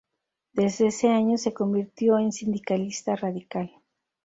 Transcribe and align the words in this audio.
Desde 0.53 0.87
ese 0.87 1.09
año, 1.09 1.37
se 1.37 1.53
convirtió 1.53 2.17
en 2.17 2.31
sindicalista 2.31 3.15
radical. 3.15 3.71